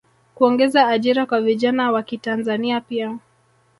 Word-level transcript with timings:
kuongeza 0.35 0.87
ajira 0.87 1.25
kwa 1.25 1.41
vijana 1.41 1.91
wakitanzania 1.91 2.81
pia 2.81 3.17